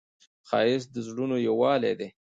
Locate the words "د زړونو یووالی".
0.93-1.93